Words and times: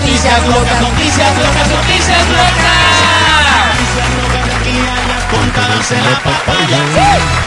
Noticias 0.00 0.48
locas, 0.48 0.80
noticias 0.80 1.36
locas, 1.36 1.68
noticias 1.68 2.28
locas. 2.28 3.00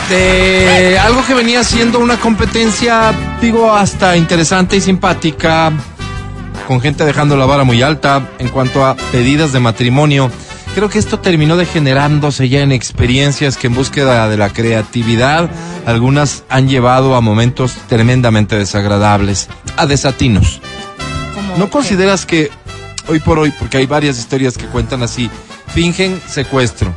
De 0.10 1.00
algo 1.00 1.26
que 1.26 1.34
venía 1.34 1.64
siendo 1.64 2.00
una 2.00 2.20
competencia, 2.20 3.12
digo, 3.42 3.74
hasta 3.74 4.16
interesante 4.18 4.78
y 4.78 4.82
simpática, 4.82 5.72
con 6.68 6.80
gente 6.80 7.06
dejando 7.06 7.36
la 7.38 7.46
vara 7.46 7.64
muy 7.64 7.82
alta 7.82 8.30
en 8.40 8.50
cuanto 8.50 8.86
a 8.86 8.96
pedidas 9.12 9.52
de 9.52 9.60
matrimonio. 9.60 10.30
Creo 10.76 10.90
que 10.90 11.00
esto 11.00 11.20
terminó 11.20 11.58
degenerándose 11.58 12.50
ya 12.50 12.62
en 12.62 12.72
experiencias 12.72 13.58
que 13.58 13.68
en 13.68 13.76
búsqueda 13.76 14.28
de 14.28 14.38
la 14.38 14.50
creatividad, 14.50 15.50
algunas 15.86 16.44
han 16.50 16.68
llevado 16.68 17.16
a 17.16 17.22
momentos 17.22 17.76
tremendamente 17.88 18.58
desagradables, 18.58 19.50
a 19.78 19.86
desatinos. 19.86 20.63
¿No 21.58 21.70
consideras 21.70 22.26
que 22.26 22.50
hoy 23.08 23.20
por 23.20 23.40
hoy, 23.40 23.52
porque 23.58 23.78
hay 23.78 23.86
varias 23.86 24.18
historias 24.18 24.58
que 24.58 24.66
cuentan 24.66 25.04
así, 25.04 25.30
fingen 25.68 26.22
secuestro 26.28 26.94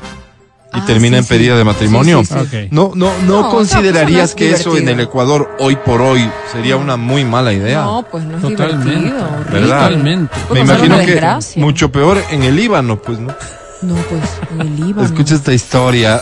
y 0.75 0.79
Ah, 0.79 0.85
termina 0.87 1.17
sí, 1.17 1.19
en 1.19 1.25
sí. 1.25 1.29
pedida 1.31 1.57
de 1.57 1.65
matrimonio? 1.65 2.21
Sí, 2.25 2.35
sí, 2.35 2.35
sí. 2.51 2.57
Ok. 2.65 2.73
No, 2.73 2.93
no, 2.95 3.11
no, 3.27 3.43
No, 3.43 3.51
considerarías 3.51 4.31
no, 4.31 4.37
que 4.37 4.51
es 4.53 4.61
eso 4.61 4.77
en 4.77 4.89
el. 4.89 5.01
Ecuador 5.01 5.57
hoy 5.59 5.77
por 5.77 6.01
hoy 6.03 6.29
sería 6.53 6.77
una 6.77 6.97
muy 6.97 7.25
mala 7.25 7.53
idea. 7.53 7.83
No, 7.83 8.05
pues 8.11 8.25
no 8.25 8.37
es 8.37 8.43
Totalmente. 8.43 8.91
divertido. 8.91 9.27
Totalmente. 9.62 10.35
Puede 10.48 10.65
Me 10.65 10.71
imagino 10.73 10.98
que 10.98 11.07
desgracia. 11.07 11.62
mucho 11.62 11.91
peor 11.93 12.23
en 12.31 12.43
el 12.43 12.57
Líbano, 12.57 13.01
pues, 13.01 13.19
¿no? 13.19 13.34
No, 13.83 13.95
pues 13.95 14.23
en 14.53 14.61
el 14.61 14.77
Líbano. 14.77 15.07
Escucha 15.07 15.34
esta 15.34 15.53
historia. 15.55 16.21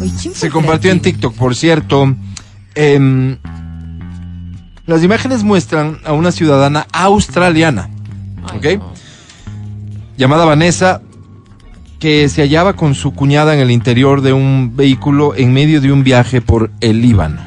Ay, 0.00 0.12
¿quién 0.20 0.32
fue 0.34 0.34
Se 0.34 0.50
compartió 0.50 0.90
en? 0.90 1.00
TikTok, 1.00 1.34
por 1.34 1.54
cierto. 1.54 2.14
Em, 2.74 3.36
las 4.86 5.02
imágenes 5.02 5.42
muestran 5.42 5.98
a 6.04 6.12
una 6.12 6.30
ciudadana 6.30 6.86
australiana, 6.92 7.88
¿ok? 8.54 8.82
Llamada 10.16 10.44
Vanessa, 10.44 11.00
que 11.98 12.28
se 12.28 12.42
hallaba 12.42 12.74
con 12.74 12.94
su 12.94 13.14
cuñada 13.14 13.54
en 13.54 13.60
el 13.60 13.70
interior 13.70 14.20
de 14.20 14.32
un 14.32 14.76
vehículo 14.76 15.34
en 15.34 15.52
medio 15.52 15.80
de 15.80 15.90
un 15.90 16.04
viaje 16.04 16.40
por 16.42 16.70
el 16.80 17.00
Líbano. 17.00 17.40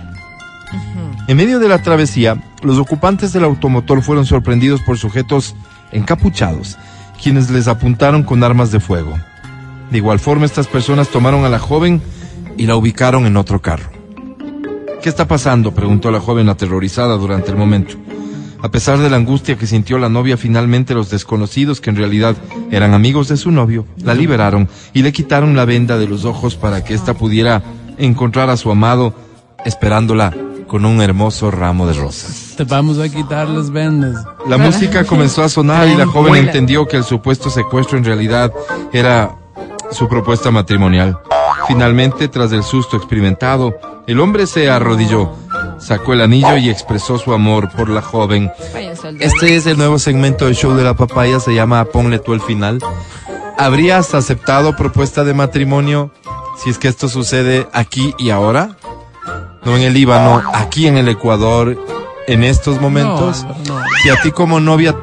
En 1.28 1.38
medio 1.38 1.60
de 1.60 1.68
la 1.68 1.82
travesía, 1.82 2.42
los 2.64 2.80
ocupantes 2.80 3.34
del 3.34 3.44
automotor 3.44 4.02
fueron 4.02 4.26
sorprendidos 4.26 4.82
por 4.82 4.98
sujetos 4.98 5.56
encapuchados, 5.92 6.78
quienes 7.22 7.52
les 7.52 7.68
apuntaron 7.68 8.24
con 8.24 8.44
armas 8.44 8.72
de 8.72 8.80
fuego. 8.80 9.14
De 9.92 9.98
igual 9.98 10.20
forma, 10.20 10.46
estas 10.46 10.68
personas 10.68 11.10
tomaron 11.10 11.46
a 11.46 11.50
la 11.50 11.60
joven 11.60 12.02
y 12.58 12.66
la 12.66 12.76
ubicaron 12.76 13.26
en 13.26 13.38
otro 13.38 13.62
carro. 13.62 13.97
¿Qué 15.08 15.12
está 15.12 15.26
pasando? 15.26 15.74
preguntó 15.74 16.12
la 16.12 16.20
joven 16.20 16.50
aterrorizada 16.50 17.16
durante 17.16 17.50
el 17.50 17.56
momento. 17.56 17.96
A 18.62 18.70
pesar 18.70 19.00
de 19.00 19.10
la 19.10 19.16
angustia 19.16 19.58
que 19.58 19.66
sintió 19.66 19.98
la 20.00 20.10
novia, 20.10 20.36
finalmente 20.36 20.94
los 20.94 21.10
desconocidos, 21.10 21.80
que 21.80 21.90
en 21.90 21.96
realidad 21.96 22.36
eran 22.72 22.94
amigos 22.94 23.30
de 23.30 23.38
su 23.38 23.50
novio, 23.50 23.86
la 24.04 24.14
liberaron 24.14 24.68
y 24.92 25.04
le 25.04 25.14
quitaron 25.14 25.56
la 25.56 25.64
venda 25.64 25.98
de 25.98 26.10
los 26.10 26.26
ojos 26.26 26.58
para 26.58 26.84
que 26.84 26.94
ésta 26.94 27.14
pudiera 27.14 27.64
encontrar 27.98 28.50
a 28.50 28.58
su 28.58 28.70
amado 28.70 29.14
esperándola 29.64 30.36
con 30.68 30.84
un 30.84 31.02
hermoso 31.02 31.52
ramo 31.52 31.88
de 31.88 31.94
rosas. 31.94 32.56
Te 32.58 32.66
vamos 32.66 33.00
a 33.00 33.08
quitar 33.08 33.48
las 33.48 33.72
vendas. 33.72 34.26
La 34.46 34.58
música 34.58 35.06
comenzó 35.06 35.42
a 35.42 35.48
sonar 35.48 35.88
y 35.88 35.96
la 35.96 36.06
joven 36.06 36.36
entendió 36.36 36.86
que 36.86 36.98
el 36.98 37.06
supuesto 37.06 37.50
secuestro 37.50 37.98
en 37.98 38.04
realidad 38.04 38.52
era 38.92 39.38
su 39.90 40.10
propuesta 40.10 40.52
matrimonial. 40.52 41.18
Finalmente, 41.66 42.28
tras 42.28 42.52
el 42.52 42.64
susto 42.64 42.98
experimentado, 42.98 43.74
el 44.08 44.22
hombre 44.22 44.48
se 44.48 44.70
arrodilló, 44.70 45.34
sacó 45.80 46.14
el 46.14 46.22
anillo 46.22 46.56
y 46.58 46.70
expresó 46.70 47.18
su 47.18 47.34
amor 47.34 47.70
por 47.72 47.90
la 47.90 48.02
joven. 48.02 48.52
Este 49.20 49.58
es 49.58 49.66
el 49.68 49.78
nuevo 49.78 50.00
segmento 50.00 50.46
del 50.46 50.56
show 50.56 50.74
de 50.74 50.84
la 50.84 50.96
papaya, 50.96 51.42
se 51.42 51.54
llama 51.54 51.84
Ponle 51.86 52.18
tú 52.20 52.34
el 52.34 52.42
final. 52.42 52.80
¿Habrías 53.58 54.14
aceptado 54.16 54.76
propuesta 54.76 55.24
de 55.24 55.34
matrimonio 55.34 56.12
si 56.64 56.70
es 56.70 56.78
que 56.78 56.88
esto 56.88 57.10
sucede 57.10 57.68
aquí 57.74 58.14
y 58.18 58.30
ahora? 58.30 58.78
No 59.66 59.76
en 59.76 59.84
el 59.84 59.94
Líbano, 59.94 60.42
aquí 60.54 60.88
en 60.88 60.96
el 60.98 61.10
Ecuador, 61.10 61.78
en 62.28 62.44
estos 62.44 62.80
momentos. 62.80 63.44
No, 63.44 63.80
no. 63.80 63.84
Si 64.02 64.10
a 64.10 64.22
ti 64.22 64.32
como 64.32 64.62
novia 64.62 64.96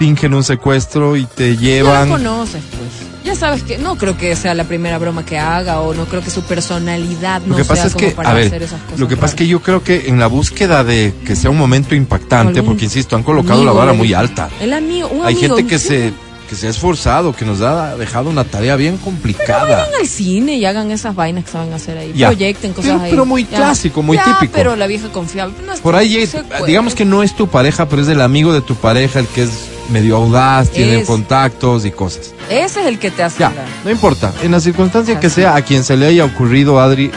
fingen 0.00 0.34
un 0.34 0.42
secuestro 0.42 1.16
y 1.16 1.26
te 1.26 1.56
llevan... 1.56 2.08
conoces, 2.08 2.64
pues. 2.70 2.79
Ya 3.24 3.34
sabes 3.34 3.62
que 3.62 3.76
no 3.78 3.96
creo 3.98 4.16
que 4.16 4.34
sea 4.34 4.54
la 4.54 4.64
primera 4.64 4.96
broma 4.98 5.24
que 5.26 5.38
haga 5.38 5.80
o 5.80 5.92
no 5.94 6.06
creo 6.06 6.22
que 6.22 6.30
su 6.30 6.42
personalidad 6.42 7.42
Lo 7.42 7.48
no 7.48 7.56
que 7.56 7.64
pasa 7.64 7.82
sea 7.82 7.86
es 7.88 7.92
como 7.92 8.06
que, 8.08 8.14
para 8.14 8.30
a 8.30 8.34
ver, 8.34 8.46
hacer 8.46 8.62
esas 8.62 8.80
cosas. 8.82 8.98
lo 9.00 9.08
que 9.08 9.16
pasa 9.16 9.26
es 9.26 9.34
que 9.34 9.46
yo 9.46 9.60
creo 9.60 9.82
que 9.84 10.08
en 10.08 10.18
la 10.18 10.26
búsqueda 10.26 10.84
de 10.84 11.12
que 11.26 11.36
sea 11.36 11.50
un 11.50 11.58
momento 11.58 11.94
impactante, 11.94 12.62
porque 12.62 12.84
insisto, 12.84 13.16
han 13.16 13.22
colocado 13.22 13.60
amigo 13.60 13.72
la 13.72 13.78
vara 13.78 13.92
muy 13.92 14.14
alta. 14.14 14.48
El 14.60 14.72
amigo, 14.72 15.08
un 15.08 15.24
Hay 15.26 15.34
amigo, 15.36 15.56
gente 15.56 15.68
que 15.70 15.78
sí. 15.78 15.88
se 15.88 16.12
que 16.48 16.56
se 16.56 16.66
ha 16.66 16.70
esforzado, 16.70 17.32
que 17.32 17.44
nos 17.44 17.60
ha 17.60 17.94
dejado 17.96 18.28
una 18.28 18.42
tarea 18.42 18.74
bien 18.74 18.96
complicada. 18.96 19.84
Vayan 19.84 20.00
al 20.00 20.08
cine 20.08 20.56
y 20.56 20.64
hagan 20.64 20.90
esas 20.90 21.14
vainas 21.14 21.44
que 21.44 21.50
saben 21.52 21.72
hacer 21.72 21.96
ahí. 21.96 22.12
Ya. 22.16 22.26
Proyecten 22.26 22.72
cosas 22.72 22.90
Pero- 22.90 23.04
ahí. 23.04 23.10
pero 23.12 23.24
muy 23.24 23.44
Ya. 23.44 23.56
clásico, 23.58 24.02
muy 24.02 24.16
Ya, 24.16 24.24
típico. 24.24 24.52
pero 24.56 24.74
la 24.74 24.88
vieja 24.88 25.06
confiable. 25.12 25.54
no 25.64 25.72
es- 25.74 25.78
Por 25.80 25.94
ahí, 25.94 26.26
puede. 26.26 26.66
digamos 26.66 26.96
que 26.96 27.04
no 27.04 27.22
es 27.22 27.36
tu 27.36 27.46
pareja, 27.46 27.88
pero 27.88 28.02
es 28.02 28.08
el 28.08 28.20
amigo 28.20 28.52
de 28.52 28.62
tu 28.62 28.74
pareja, 28.74 29.20
el 29.20 29.28
que 29.28 29.44
es 29.44 29.50
medio 29.90 30.16
audaz, 30.16 30.70
tiene 30.70 31.00
Es. 31.00 31.06
contactos 31.06 31.84
y 31.84 31.90
cosas. 31.90 32.32
Ese 32.48 32.80
es 32.80 32.86
el 32.86 32.98
que 32.98 33.10
te 33.10 33.22
hace. 33.22 33.40
Ya, 33.40 33.50
la- 33.50 33.64
no 33.84 33.90
importa. 33.90 34.32
En 34.42 34.52
la 34.52 34.60
circunstancia 34.60 35.18
que 35.20 35.30
sea, 35.30 35.54
a 35.56 35.62
quien 35.62 35.84
se 35.84 35.96
le 35.96 36.06
haya 36.06 36.24
ocurrido, 36.24 36.80
Adri, 36.80 37.10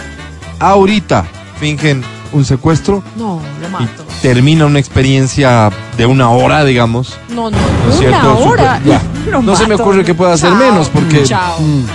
ahorita 0.59 1.25
fingen 1.59 2.03
un 2.31 2.45
secuestro 2.45 3.03
No, 3.16 3.39
lo 3.61 3.67
y 3.67 3.72
mato. 3.72 4.06
termina 4.22 4.66
una 4.66 4.79
experiencia 4.79 5.69
de 5.97 6.06
una 6.06 6.29
hora, 6.31 6.66
digamos. 6.66 7.16
No, 7.29 7.51
no, 7.51 7.57
¿No 7.57 7.94
es 7.94 8.00
una 8.00 8.09
cierto? 8.09 8.38
hora. 8.39 8.78
Super- 8.78 8.91
ya. 9.25 9.31
Lo 9.31 9.41
No 9.41 9.55
se 9.55 9.67
me 9.67 9.75
ocurre 9.75 10.03
que 10.03 10.13
pueda 10.16 10.35
ser 10.38 10.50
Chao. 10.50 10.57
menos, 10.59 10.90
porque- 10.90 11.23
Chao. 11.23 11.59
Mm. 11.59 11.85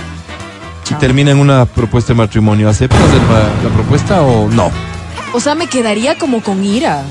Y 0.91 0.93
termina 0.95 1.29
en 1.31 1.37
una 1.39 1.65
propuesta 1.65 2.13
de 2.13 2.17
matrimonio. 2.17 2.67
¿Aceptas 2.67 2.99
el- 2.99 3.63
la 3.69 3.69
propuesta 3.75 4.21
o 4.21 4.49
no? 4.49 4.71
O 5.33 5.39
sea, 5.39 5.53
me 5.53 5.67
quedaría 5.67 6.17
como 6.17 6.41
con 6.41 6.63
iras. 6.63 7.03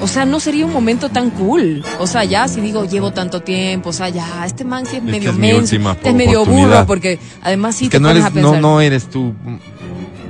O 0.00 0.06
sea, 0.06 0.24
no 0.24 0.38
sería 0.40 0.64
un 0.64 0.72
momento 0.72 1.08
tan 1.08 1.30
cool. 1.30 1.84
O 1.98 2.06
sea, 2.06 2.24
ya 2.24 2.46
si 2.48 2.60
digo 2.60 2.84
llevo 2.84 3.12
tanto 3.12 3.40
tiempo, 3.40 3.90
o 3.90 3.92
sea, 3.92 4.08
ya 4.08 4.44
este 4.46 4.64
man 4.64 4.86
sí 4.86 4.96
es, 4.96 5.02
que 5.02 5.10
medio 5.10 5.30
es 5.30 5.36
mi 5.36 5.48
menso, 5.48 5.62
última 5.62 5.92
este 5.92 6.08
es 6.10 6.14
medio 6.14 6.44
burro, 6.44 6.86
porque 6.86 7.18
además 7.42 7.76
sí 7.76 7.84
Es 7.86 7.90
te 7.90 7.96
que 7.96 8.00
no 8.00 8.08
pones 8.10 8.24
eres, 8.24 8.36
a 8.36 8.40
no, 8.40 8.46
pensar. 8.52 8.60
no 8.62 8.80
eres 8.80 9.10
tú 9.10 9.34
mm, 9.44 9.56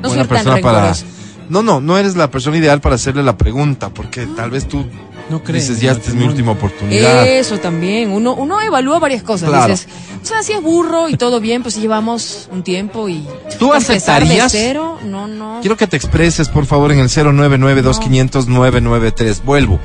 No 0.03 0.09
buena 0.09 0.25
persona 0.25 0.61
para. 0.61 0.93
No, 1.51 1.63
no, 1.63 1.81
no 1.81 1.97
eres 1.99 2.15
la 2.17 2.31
persona 2.31 2.59
ideal 2.59 2.81
para 2.81 2.95
hacerle 2.97 3.23
la 3.23 3.37
pregunta, 3.39 3.89
porque 3.91 4.27
tal 4.27 4.51
vez 4.51 4.69
tú 4.69 4.85
No 5.31 5.43
crees. 5.43 5.69
dices 5.69 5.83
ya 5.83 5.93
esta 5.93 6.09
es 6.11 6.15
mi 6.15 6.25
última 6.25 6.53
oportunidad. 6.53 7.27
Eso 7.27 7.59
también, 7.59 8.11
uno, 8.11 8.35
uno 8.35 8.61
evalúa 8.61 8.99
varias 8.99 9.23
cosas. 9.23 9.49
Claro. 9.49 9.73
Dices, 9.73 9.89
o 10.23 10.27
sea, 10.27 10.43
si 10.43 10.53
es 10.53 10.63
burro 10.63 11.09
y 11.09 11.17
todo 11.17 11.41
bien, 11.41 11.63
pues 11.63 11.77
llevamos 11.77 12.49
un 12.51 12.63
tiempo 12.63 13.09
y. 13.09 13.27
¿Tú 13.59 13.71
de 13.73 13.79
aceptarías? 13.79 14.53
cero, 14.53 14.99
no, 15.05 15.27
no. 15.29 15.59
Quiero 15.61 15.77
que 15.77 15.87
te 15.87 15.97
expreses, 15.97 16.49
por 16.49 16.67
favor, 16.67 16.93
en 16.93 16.99
el 17.01 17.09
099-2500-993. 17.09 19.43
Vuelvo. 19.45 19.79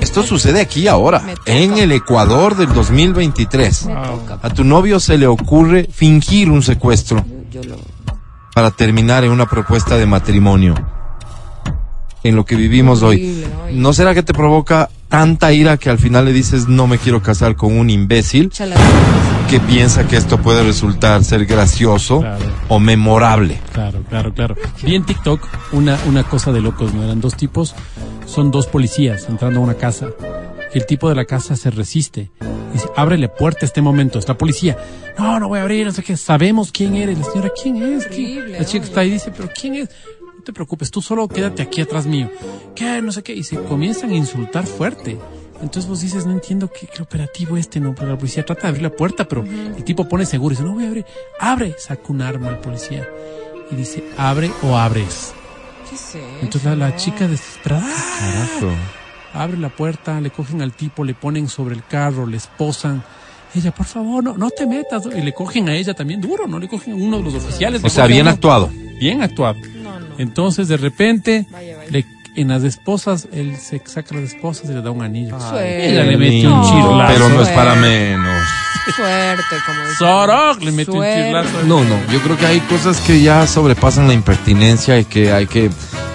Esto 0.00 0.22
sucede 0.22 0.60
aquí 0.60 0.86
ahora, 0.86 1.22
en 1.44 1.76
el 1.76 1.90
Ecuador 1.92 2.56
del 2.56 2.72
2023. 2.72 3.86
Me 3.86 3.94
Wow. 3.94 4.04
toca. 4.20 4.38
A 4.42 4.50
tu 4.50 4.62
novio 4.62 5.00
se 5.00 5.18
le 5.18 5.26
ocurre 5.26 5.88
fingir 5.92 6.50
un 6.50 6.62
secuestro 6.62 7.24
para 8.54 8.70
terminar 8.70 9.24
en 9.24 9.32
una 9.32 9.46
propuesta 9.46 9.96
de 9.96 10.06
matrimonio. 10.06 10.74
En 12.24 12.34
lo 12.36 12.44
que 12.44 12.56
vivimos 12.56 13.02
hoy. 13.02 13.44
¿No 13.72 13.92
será 13.92 14.12
que 14.14 14.22
te 14.22 14.32
provoca 14.34 14.90
tanta 15.08 15.52
ira 15.52 15.76
que 15.76 15.88
al 15.88 15.98
final 15.98 16.24
le 16.24 16.32
dices 16.32 16.68
no 16.68 16.86
me 16.86 16.98
quiero 16.98 17.22
casar 17.22 17.54
con 17.56 17.78
un 17.78 17.88
imbécil 17.90 18.50
que 19.48 19.60
piensa 19.60 20.06
que 20.06 20.16
esto 20.16 20.36
puede 20.38 20.62
resultar 20.64 21.22
ser 21.24 21.46
gracioso 21.46 22.20
Claro. 22.20 22.44
o 22.68 22.78
memorable? 22.80 23.58
Claro, 23.72 24.02
claro, 24.08 24.34
claro. 24.34 24.56
Vi 24.82 24.94
en 24.96 25.04
TikTok 25.04 25.46
una, 25.72 25.96
una 26.06 26.24
cosa 26.24 26.52
de 26.52 26.60
locos, 26.60 26.92
¿no? 26.92 27.04
Eran 27.04 27.20
dos 27.20 27.34
tipos, 27.36 27.74
son 28.26 28.50
dos 28.50 28.66
policías 28.66 29.26
entrando 29.28 29.60
a 29.60 29.62
una 29.62 29.74
casa. 29.74 30.08
Y 30.74 30.78
el 30.78 30.86
tipo 30.86 31.08
de 31.08 31.14
la 31.14 31.24
casa 31.24 31.56
se 31.56 31.70
resiste. 31.70 32.30
Dice, 32.74 32.86
abre 32.96 33.16
la 33.16 33.28
puerta 33.34 33.64
este 33.64 33.80
momento. 33.80 34.18
Está 34.18 34.36
policía. 34.36 34.76
No, 35.18 35.40
no 35.40 35.48
voy 35.48 35.60
a 35.60 35.62
abrir, 35.62 35.86
no 35.86 35.92
sé 35.92 36.02
qué. 36.02 36.14
Sabemos 36.18 36.70
quién 36.72 36.94
eres. 36.96 37.16
La 37.16 37.24
señora, 37.24 37.50
¿quién 37.62 37.82
es? 37.82 38.06
¿Quién? 38.06 38.52
La 38.52 38.64
chica 38.66 38.84
está 38.84 39.00
ahí 39.00 39.08
y 39.08 39.12
dice, 39.12 39.32
pero 39.34 39.48
¿quién 39.58 39.76
es? 39.76 39.88
No 40.38 40.44
te 40.44 40.52
preocupes, 40.52 40.90
tú 40.92 41.02
solo 41.02 41.26
quédate 41.26 41.62
aquí 41.62 41.80
atrás 41.80 42.06
mío. 42.06 42.30
¿Qué? 42.76 43.02
No 43.02 43.10
sé 43.10 43.24
qué. 43.24 43.34
Y 43.34 43.42
se 43.42 43.56
comienzan 43.64 44.10
a 44.10 44.14
insultar 44.14 44.66
fuerte. 44.66 45.18
Entonces 45.60 45.88
vos 45.88 46.00
dices, 46.00 46.26
no 46.26 46.32
entiendo 46.32 46.70
qué, 46.72 46.86
qué 46.86 47.02
operativo 47.02 47.56
este, 47.56 47.80
no, 47.80 47.92
pero 47.92 48.10
la 48.10 48.16
policía 48.16 48.46
trata 48.46 48.62
de 48.62 48.68
abrir 48.68 48.82
la 48.84 48.90
puerta, 48.90 49.26
pero 49.26 49.42
el 49.42 49.82
tipo 49.82 50.08
pone 50.08 50.24
seguro 50.24 50.52
y 50.52 50.56
dice, 50.56 50.64
no 50.64 50.74
voy 50.74 50.84
a 50.84 50.86
abrir, 50.86 51.04
abre, 51.40 51.74
saca 51.76 52.02
un 52.06 52.22
arma 52.22 52.50
al 52.50 52.60
policía 52.60 53.08
y 53.68 53.74
dice, 53.74 54.04
abre 54.16 54.52
o 54.62 54.78
abres. 54.78 55.34
¿Qué 55.90 55.96
es 55.96 56.16
Entonces 56.40 56.78
la, 56.78 56.94
chica 56.94 57.26
desesperada 57.26 57.92
Carajo. 58.20 58.72
abre 59.34 59.58
la 59.58 59.70
puerta, 59.70 60.20
le 60.20 60.30
cogen 60.30 60.62
al 60.62 60.72
tipo, 60.72 61.02
le 61.02 61.14
ponen 61.14 61.48
sobre 61.48 61.74
el 61.74 61.84
carro, 61.84 62.26
le 62.26 62.36
esposan. 62.36 63.02
Ella, 63.52 63.72
por 63.72 63.86
favor, 63.86 64.22
no, 64.22 64.36
no 64.36 64.50
te 64.50 64.66
metas. 64.66 65.06
Y 65.06 65.22
le 65.22 65.34
cogen 65.34 65.68
a 65.68 65.74
ella 65.74 65.94
también 65.94 66.20
duro, 66.20 66.46
no 66.46 66.60
le 66.60 66.68
cogen 66.68 66.92
a 66.92 66.96
uno 66.96 67.18
de 67.18 67.24
los 67.24 67.34
oficiales. 67.34 67.82
O 67.82 67.88
sea, 67.88 68.06
bien 68.06 68.28
actuado. 68.28 68.70
Bien 69.00 69.22
actuado. 69.22 69.56
Entonces, 70.18 70.68
de 70.68 70.76
repente, 70.76 71.46
Vaya, 71.50 71.76
vaya. 71.76 71.90
le- 71.90 72.06
en 72.36 72.48
las 72.48 72.62
esposas, 72.62 73.26
él 73.32 73.56
se 73.56 73.82
saca 73.86 74.14
las 74.14 74.24
esposas 74.34 74.70
y 74.70 74.74
le 74.74 74.80
da 74.82 74.90
un 74.92 75.02
anillo. 75.02 75.40
Suerte. 75.40 75.90
Ella 75.90 76.04
le 76.04 76.16
mete 76.16 76.46
un 76.46 76.62
chirlazo. 76.62 77.12
Pero 77.12 77.28
no 77.30 77.42
es 77.42 77.48
para 77.48 77.72
Suerte. 77.74 77.88
menos. 77.88 78.44
Suerte, 78.94 79.42
como 79.66 79.80
dicen. 79.80 79.96
Sorok 79.98 80.62
le 80.62 80.72
mete 80.72 80.90
un 80.92 81.02
chirlazo. 81.04 81.62
No, 81.66 81.82
no, 81.84 81.96
yo 82.12 82.20
creo 82.20 82.36
que 82.36 82.46
hay 82.46 82.60
cosas 82.60 83.00
que 83.00 83.20
ya 83.22 83.46
sobrepasan 83.46 84.06
la 84.06 84.14
impertinencia 84.14 84.98
y 85.00 85.04
que 85.04 85.32
hay 85.32 85.46
que... 85.46 85.64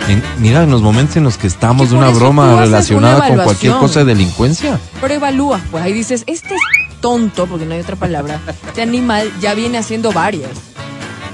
en- 0.08 0.24
mira, 0.40 0.64
en 0.64 0.72
los 0.72 0.82
momentos 0.82 1.18
en 1.18 1.24
los 1.26 1.38
que 1.38 1.48
estamos 1.48 1.90
de 1.92 1.98
una 1.98 2.10
broma 2.10 2.60
relacionada 2.60 3.18
una 3.18 3.28
con 3.28 3.38
cualquier 3.44 3.74
cosa 3.74 4.00
de 4.00 4.06
delincuencia. 4.06 4.80
Pero 5.02 5.14
evalúa, 5.16 5.60
pues 5.72 5.84
ahí 5.84 5.92
dices, 5.94 6.24
este 6.28 6.56
es 6.56 6.62
tonto, 7.02 7.48
porque 7.48 7.66
no 7.66 7.74
hay 7.74 7.82
otra 7.82 7.96
palabra. 7.98 8.40
Este 8.68 8.82
animal 8.82 9.30
ya 9.42 9.54
viene 9.56 9.78
haciendo 9.78 10.12
varias. 10.14 10.52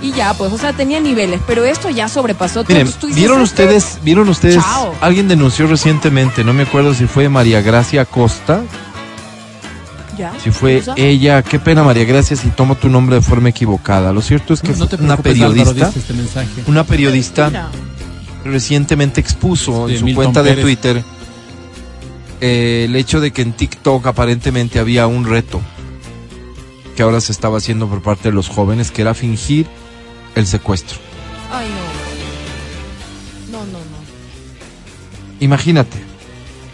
Y 0.01 0.13
ya, 0.13 0.33
pues, 0.33 0.51
o 0.53 0.57
sea, 0.57 0.71
tenía 0.73 0.99
niveles, 1.01 1.41
pero 1.45 1.65
esto 1.65 1.89
ya 1.89 2.07
sobrepasó. 2.07 2.63
Miren, 2.67 2.89
tú 2.99 3.07
¿vieron 3.07 3.41
este- 3.41 3.63
ustedes, 3.65 3.97
vieron 4.03 4.29
ustedes, 4.29 4.55
Chao. 4.63 4.93
alguien 5.01 5.27
denunció 5.27 5.67
recientemente, 5.67 6.43
no 6.45 6.53
me 6.53 6.63
acuerdo 6.63 6.93
si 6.93 7.05
fue 7.05 7.27
María 7.27 7.61
Gracia 7.61 8.05
Costa, 8.05 8.61
Ya. 10.17 10.31
si 10.41 10.51
fue 10.51 10.81
ella, 10.95 11.41
qué 11.43 11.59
pena 11.59 11.83
María 11.83 12.05
Gracia 12.05 12.37
si 12.37 12.47
tomo 12.49 12.75
tu 12.75 12.87
nombre 12.89 13.17
de 13.17 13.21
forma 13.21 13.49
equivocada. 13.49 14.13
Lo 14.13 14.21
cierto 14.21 14.53
es 14.53 14.61
que 14.61 14.71
No 14.73 14.87
te 14.87 14.95
una 14.95 15.17
periodista, 15.17 15.91
este 15.93 16.13
una 16.67 16.83
periodista 16.85 17.47
Mira. 17.49 17.69
recientemente 18.45 19.19
expuso 19.19 19.87
De 19.87 19.93
en 19.93 19.99
su 19.99 20.05
Milton 20.05 20.23
cuenta 20.23 20.43
de. 20.43 20.55
Twitter 20.55 21.03
eh, 22.41 22.85
el 22.87 22.95
hecho 22.95 23.19
de 23.19 23.31
que 23.31 23.41
en 23.41 23.51
TikTok 23.51 24.07
aparentemente 24.07 24.79
había 24.79 25.07
un 25.07 25.25
reto 25.25 25.59
que 26.95 27.03
ahora 27.03 27.19
se 27.21 27.31
estaba 27.33 27.57
haciendo 27.57 27.87
por 27.87 28.01
parte 28.01 28.29
de 28.29 28.33
los 28.35 28.47
jóvenes, 28.49 28.91
que 28.91 29.01
era 29.01 29.13
fingir 29.13 29.67
el 30.35 30.45
secuestro. 30.47 30.97
Ay, 31.51 31.67
no. 33.51 33.59
No, 33.59 33.65
no, 33.65 33.79
no. 33.79 33.99
Imagínate, 35.39 35.97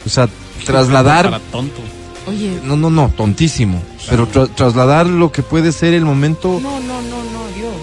o 0.05 0.09
sea, 0.09 0.27
trasladar 0.65 1.25
Para 1.25 1.39
tonto. 1.39 1.79
Oye, 2.27 2.59
No, 2.63 2.75
no, 2.75 2.89
no, 2.89 3.09
tontísimo. 3.15 3.81
Pero 4.09 4.27
tra- 4.27 4.49
trasladar 4.53 5.05
lo 5.07 5.31
que 5.31 5.43
puede 5.43 5.71
ser 5.71 5.93
el 5.93 6.03
momento, 6.05 6.59
no, 6.61 6.79
no, 6.79 7.01
no, 7.01 7.17
no, 7.23 7.47
Dios. 7.55 7.75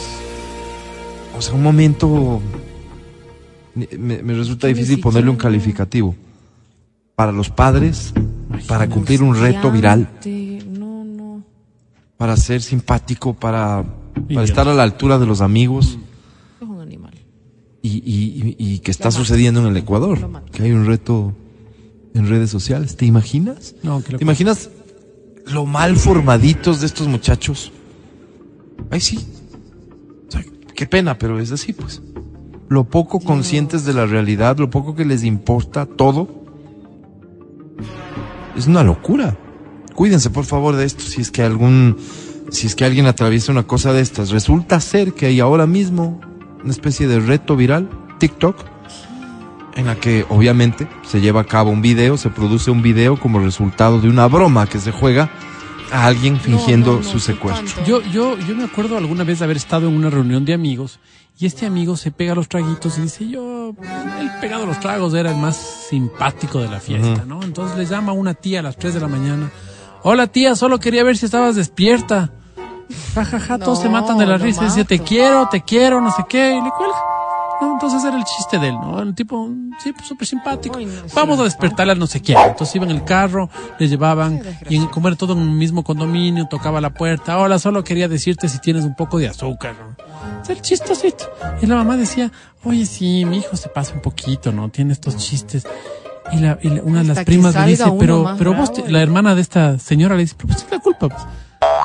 o 1.36 1.40
sea, 1.42 1.54
un 1.54 1.62
momento, 1.62 2.40
me, 3.74 4.22
me 4.22 4.34
resulta 4.34 4.66
difícil 4.66 4.96
siquiera, 4.96 5.02
ponerle 5.10 5.30
un 5.30 5.36
calificativo. 5.36 6.14
Para 7.14 7.30
los 7.32 7.50
padres, 7.50 8.12
para 8.66 8.88
cumplir 8.88 9.22
un 9.22 9.38
reto 9.38 9.70
viral, 9.70 10.08
No, 10.70 11.04
no. 11.04 11.42
para 12.16 12.36
ser 12.36 12.60
simpático, 12.62 13.34
para, 13.34 13.84
para 14.14 14.26
Dios. 14.26 14.44
estar 14.50 14.68
a 14.68 14.74
la 14.74 14.82
altura 14.82 15.18
de 15.18 15.26
los 15.26 15.40
amigos 15.40 15.98
Es 16.60 16.68
un 16.68 16.80
animal. 16.80 17.14
y, 17.82 17.88
y- 17.88 18.56
y- 18.58 18.74
y 18.74 18.78
que 18.80 18.90
está 18.90 19.10
sucediendo 19.10 19.60
en 19.60 19.66
el 19.66 19.76
Ecuador, 19.76 20.18
que 20.52 20.62
hay 20.64 20.72
un 20.72 20.86
reto 20.86 21.32
en 22.14 22.28
redes 22.28 22.50
sociales. 22.50 22.96
¿Te 22.96 23.06
imaginas? 23.06 23.74
No, 23.82 24.02
que 24.02 24.12
lo 24.12 24.18
¿Te 24.18 24.24
imaginas 24.24 24.70
lo 25.46 25.66
mal 25.66 25.96
formaditos 25.96 26.80
de 26.80 26.86
estos 26.86 27.08
muchachos? 27.08 27.72
Ay, 28.90 29.00
sí. 29.00 29.18
O 30.28 30.30
sea, 30.30 30.44
qué 30.74 30.86
pena, 30.86 31.18
pero 31.18 31.40
es 31.40 31.50
así, 31.52 31.72
pues. 31.72 32.00
Lo 32.68 32.84
poco 32.84 33.18
conscientes 33.20 33.84
de 33.84 33.92
la 33.94 34.06
realidad, 34.06 34.56
lo 34.58 34.70
poco 34.70 34.94
que 34.94 35.04
les 35.04 35.24
importa 35.24 35.84
todo. 35.86 36.28
Es 38.56 38.66
una 38.66 38.82
locura. 38.82 39.36
Cuídense, 39.94 40.30
por 40.30 40.44
favor, 40.44 40.76
de 40.76 40.84
esto. 40.84 41.02
Si 41.02 41.20
es 41.20 41.30
que 41.30 41.42
algún, 41.42 41.96
si 42.50 42.66
es 42.66 42.74
que 42.74 42.84
alguien 42.84 43.06
atraviesa 43.06 43.52
una 43.52 43.64
cosa 43.64 43.92
de 43.92 44.00
estas, 44.00 44.30
resulta 44.30 44.80
ser 44.80 45.14
que 45.14 45.26
hay 45.26 45.40
ahora 45.40 45.66
mismo 45.66 46.20
una 46.62 46.70
especie 46.70 47.08
de 47.08 47.20
reto 47.20 47.56
viral, 47.56 47.88
TikTok, 48.18 48.56
en 49.74 49.86
la 49.86 49.96
que 49.96 50.26
obviamente 50.28 50.86
se 51.06 51.20
lleva 51.20 51.42
a 51.42 51.44
cabo 51.44 51.70
un 51.70 51.82
video, 51.82 52.16
se 52.16 52.30
produce 52.30 52.70
un 52.70 52.82
video 52.82 53.18
como 53.18 53.40
resultado 53.40 54.00
de 54.00 54.08
una 54.08 54.26
broma 54.26 54.66
que 54.66 54.78
se 54.78 54.92
juega 54.92 55.30
a 55.90 56.06
alguien 56.06 56.38
fingiendo 56.38 56.92
No, 56.92 56.98
no, 56.98 57.04
no, 57.04 57.10
su 57.10 57.20
secuestro. 57.20 57.84
Yo, 57.84 58.02
yo, 58.02 58.38
yo 58.38 58.54
me 58.54 58.64
acuerdo 58.64 58.96
alguna 58.96 59.24
vez 59.24 59.38
de 59.38 59.44
haber 59.44 59.56
estado 59.56 59.88
en 59.88 59.94
una 59.94 60.10
reunión 60.10 60.44
de 60.44 60.54
amigos 60.54 60.98
y 61.38 61.46
este 61.46 61.66
amigo 61.66 61.96
se 61.96 62.10
pega 62.10 62.34
los 62.34 62.48
traguitos 62.48 62.98
y 62.98 63.02
dice, 63.02 63.28
yo, 63.28 63.74
el 64.20 64.30
pegado 64.40 64.64
a 64.64 64.66
los 64.66 64.80
tragos 64.80 65.14
era 65.14 65.30
el 65.30 65.36
más 65.36 65.56
simpático 65.88 66.60
de 66.60 66.68
la 66.68 66.80
fiesta, 66.80 67.24
¿no? 67.26 67.42
Entonces 67.42 67.76
le 67.76 67.86
llama 67.86 68.12
a 68.12 68.14
una 68.14 68.34
tía 68.34 68.60
a 68.60 68.62
las 68.62 68.76
3 68.76 68.94
de 68.94 69.00
la 69.00 69.08
mañana. 69.08 69.50
Hola 70.04 70.26
tía, 70.26 70.56
solo 70.56 70.80
quería 70.80 71.04
ver 71.04 71.16
si 71.16 71.26
estabas 71.26 71.54
despierta. 71.54 72.32
Ja, 73.14 73.24
ja, 73.24 73.38
ja, 73.38 73.58
todos 73.58 73.78
No, 73.78 73.82
se 73.84 73.88
matan 73.88 74.18
de 74.18 74.26
la 74.26 74.36
risa. 74.36 74.64
Dice, 74.64 74.84
te 74.84 74.98
quiero, 74.98 75.48
te 75.48 75.62
quiero, 75.62 76.00
no 76.00 76.10
sé 76.10 76.24
qué, 76.28 76.50
y 76.50 76.60
le 76.60 76.70
cuelga. 76.70 76.96
¿no? 77.60 77.74
Entonces 77.74 78.02
era 78.04 78.16
el 78.16 78.24
chiste 78.24 78.58
de 78.58 78.68
él, 78.68 78.74
¿no? 78.74 79.00
El 79.00 79.14
tipo, 79.14 79.48
sí, 79.78 79.92
pues 79.92 80.08
súper 80.08 80.26
simpático. 80.26 80.80
No, 80.80 80.88
sí, 80.88 81.12
Vamos 81.14 81.38
a 81.38 81.82
al 81.82 81.98
no 81.98 82.08
sé 82.08 82.20
quién. 82.20 82.36
Entonces 82.38 82.74
iban 82.74 82.90
en 82.90 82.96
el 82.96 83.04
carro, 83.04 83.48
le 83.78 83.86
llevaban, 83.86 84.42
y 84.68 84.76
en, 84.76 84.86
como 84.86 85.06
era 85.06 85.16
todo 85.16 85.34
en 85.34 85.38
un 85.38 85.56
mismo 85.56 85.84
condominio, 85.84 86.48
tocaba 86.48 86.80
la 86.80 86.90
puerta. 86.90 87.38
Hola, 87.38 87.60
solo 87.60 87.84
quería 87.84 88.08
decirte 88.08 88.48
si 88.48 88.58
tienes 88.58 88.84
un 88.84 88.96
poco 88.96 89.18
de 89.18 89.28
azúcar, 89.28 89.76
¿no? 89.80 90.42
Es 90.42 90.50
el 90.50 90.60
chistosito. 90.60 91.30
Y 91.60 91.66
la 91.66 91.76
mamá 91.76 91.96
decía, 91.96 92.32
oye, 92.64 92.86
sí, 92.86 93.24
mi 93.24 93.38
hijo 93.38 93.56
se 93.56 93.68
pasa 93.68 93.94
un 93.94 94.00
poquito, 94.00 94.50
¿no? 94.50 94.68
Tiene 94.68 94.92
estos 94.92 95.16
chistes. 95.16 95.64
Y, 96.30 96.36
la, 96.38 96.58
y 96.62 96.68
la- 96.68 96.82
una 96.82 97.02
de 97.02 97.08
las 97.08 97.24
primas 97.24 97.54
le 97.54 97.66
dice, 97.66 97.84
pero, 97.98 98.34
pero 98.38 98.54
vos, 98.54 98.72
te- 98.72 98.82
¿eh? 98.82 98.84
la 98.90 99.02
hermana 99.02 99.34
de 99.34 99.40
esta 99.42 99.78
señora 99.78 100.14
le 100.14 100.22
dice, 100.22 100.34
pero 100.36 100.48
pues 100.48 100.62
es 100.64 100.70
la 100.70 100.78
culpa, 100.78 101.08
pues. 101.08 101.22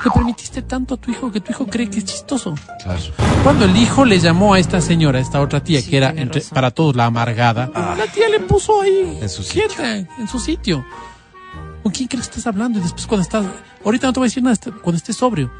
Le 0.05 0.11
permitiste 0.11 0.61
tanto 0.61 0.93
a 0.95 0.97
tu 0.97 1.11
hijo 1.11 1.31
que 1.31 1.39
tu 1.41 1.51
hijo 1.51 1.65
cree 1.67 1.89
que 1.89 1.99
es 1.99 2.05
chistoso. 2.05 2.55
Claro. 2.83 2.99
Cuando 3.43 3.65
el 3.65 3.75
hijo 3.75 4.05
le 4.05 4.19
llamó 4.19 4.53
a 4.53 4.59
esta 4.59 4.79
señora, 4.81 5.19
a 5.19 5.21
esta 5.21 5.41
otra 5.41 5.63
tía, 5.63 5.81
Sí, 5.81 5.89
que 5.89 5.97
era 5.97 6.09
entre- 6.15 6.41
para 6.53 6.71
todos 6.71 6.95
la 6.95 7.05
amargada, 7.05 7.69
la 7.97 8.05
tía 8.13 8.29
le 8.29 8.39
puso 8.41 8.81
ahí, 8.81 9.17
En 9.21 9.29
su 9.29 9.43
sitio. 9.43 9.63
quieta, 9.67 9.97
en 9.97 10.27
su 10.27 10.39
sitio. 10.39 10.85
¿Con 11.83 11.91
quién 11.91 12.07
crees 12.07 12.27
que 12.27 12.31
estás 12.37 12.47
hablando? 12.47 12.79
Y 12.79 12.81
después 12.81 13.05
cuando 13.07 13.21
estás, 13.23 13.45
ahorita 13.83 14.07
no 14.07 14.13
te 14.13 14.19
voy 14.19 14.25
a 14.27 14.29
decir 14.29 14.43
nada, 14.43 14.57
cuando 14.81 14.97
estés 14.97 15.15
sobrio. 15.15 15.51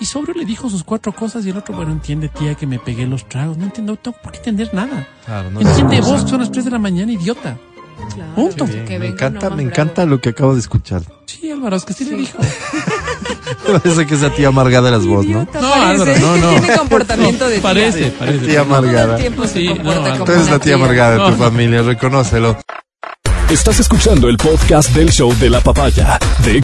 Y 0.00 0.04
sobrio 0.04 0.34
le 0.34 0.44
dijo 0.44 0.68
sus 0.68 0.82
cuatro 0.84 1.12
cosas 1.14 1.44
y 1.46 1.50
el 1.50 1.56
otro, 1.56 1.74
bueno, 1.76 1.92
entiende 1.92 2.28
tía 2.28 2.54
que 2.54 2.66
me 2.66 2.78
pegué 2.78 3.06
los 3.06 3.28
tragos. 3.28 3.56
No 3.56 3.64
entiendo, 3.64 3.92
no 3.92 3.98
tengo 3.98 4.16
por 4.22 4.32
qué 4.32 4.38
entender 4.38 4.72
nada. 4.74 5.06
Claro, 5.26 5.50
no 5.50 5.60
entiende 5.60 6.00
vos, 6.00 6.28
son 6.28 6.40
las 6.40 6.50
3 6.50 6.64
de 6.64 6.70
la 6.72 6.78
mañana, 6.78 7.12
idiota. 7.12 7.56
Claro, 8.14 8.34
Punto. 8.34 8.66
que 8.66 8.98
Me 8.98 9.06
encanta, 9.08 9.50
me 9.50 9.62
encanta 9.62 10.04
lo 10.04 10.20
que 10.20 10.30
acabo 10.30 10.54
de 10.54 10.60
escuchar. 10.60 11.02
Sí, 11.26 11.50
Álvaro, 11.50 11.76
es 11.76 11.84
que 11.84 11.92
sí, 11.94 12.04
le 12.04 12.10
Sí. 12.10 12.16
dijo. 12.16 12.38
Parece 13.66 14.06
que 14.06 14.14
esa 14.14 14.30
tía 14.30 14.48
amargada 14.48 14.88
eras 14.88 15.06
vos, 15.06 15.24
¿no? 15.24 15.42
Idiota, 15.42 15.60
No, 15.60 15.70
parece. 15.70 16.02
Álvaro, 16.14 16.20
no, 16.20 16.36
no. 16.36 16.50
Tiene 16.60 16.76
comportamiento 16.78 17.46
de 17.46 17.54
tía. 17.54 17.62
Parece, 17.62 18.10
parece. 18.18 18.46
Tía 18.46 18.60
amargada. 18.62 19.18
Sí, 19.18 19.68
no, 19.82 20.24
Tú 20.24 20.32
eres 20.32 20.50
la 20.50 20.58
tía 20.58 20.74
amargada 20.74 21.12
de 21.12 21.18
tu 21.18 21.30
No. 21.30 21.36
familia, 21.36 21.82
reconócelo. 21.82 22.58
Estás 23.50 23.80
escuchando 23.80 24.28
el 24.28 24.36
podcast 24.38 24.90
del 24.94 25.10
show 25.12 25.32
de 25.38 25.50
la 25.50 25.60
papaya 25.60 26.18
de 26.44 26.60